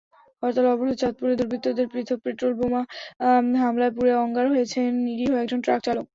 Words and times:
হরতাল-অবরোধে 0.43 0.99
চাঁদপুরে 1.01 1.33
দুর্বৃত্তদের 1.39 1.87
পৃথক 1.93 2.19
পেট্রলবোমা 2.23 2.81
হামলায় 3.61 3.93
পুড়ে 3.95 4.13
অঙ্গার 4.23 4.45
হয়েছেন 4.53 4.87
নিরীহ 5.05 5.31
একজন 5.43 5.59
ট্রাকচালক। 5.65 6.05